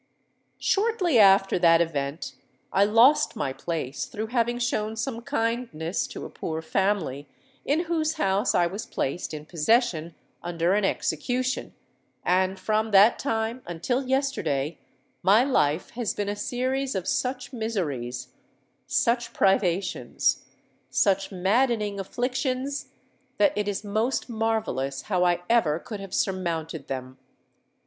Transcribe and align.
"Shortly 0.57 1.19
after 1.19 1.59
that 1.59 1.79
event, 1.79 2.33
I 2.73 2.85
lost 2.85 3.35
my 3.35 3.53
place 3.53 4.05
through 4.07 4.29
having 4.33 4.57
shown 4.57 4.95
some 4.95 5.21
kindness 5.21 6.07
to 6.07 6.25
a 6.25 6.29
poor 6.31 6.63
family 6.63 7.27
in 7.65 7.81
whose 7.81 8.13
house 8.15 8.55
I 8.55 8.65
was 8.65 8.87
placed 8.87 9.31
in 9.31 9.45
possession 9.45 10.15
under 10.41 10.73
an 10.73 10.83
execution; 10.85 11.75
and 12.25 12.59
from 12.59 12.89
that 12.89 13.19
time, 13.19 13.61
until 13.67 14.01
yesterday, 14.07 14.79
my 15.21 15.43
life 15.43 15.91
has 15.91 16.15
been 16.15 16.29
a 16.29 16.35
series 16.35 16.95
of 16.95 17.07
such 17.07 17.53
miseries—such 17.53 19.33
privations—such 19.33 21.31
maddening 21.31 21.99
afflictions, 21.99 22.87
that 23.37 23.53
it 23.55 23.67
is 23.67 23.83
most 23.83 24.29
marvellous 24.29 25.03
how 25.03 25.23
I 25.23 25.43
ever 25.47 25.77
could 25.77 25.99
have 25.99 26.15
surmounted 26.15 26.87
them. 26.87 27.19